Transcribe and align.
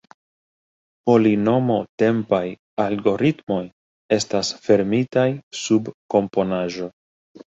Polinomo-tempaj 1.09 2.39
algoritmoj 2.85 3.59
estas 4.17 4.51
fermitaj 4.69 5.27
sub 5.65 5.91
komponaĵo. 6.15 6.89